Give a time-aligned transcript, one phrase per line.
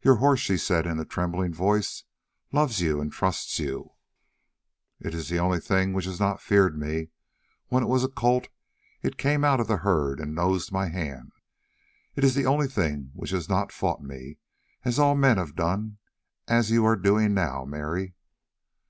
[0.00, 2.04] "Your horse," she said in a trembling voice,
[2.52, 3.92] "loves you and trusts you."
[4.98, 7.08] "It is the only thing which has not feared me.
[7.66, 8.48] When it was a colt
[9.02, 11.32] it came out of the herd and nosed my hand.
[12.16, 14.38] It is the only thing which has not fought me,
[14.86, 15.98] as all men have done
[16.46, 18.14] as you are doing now, Mary."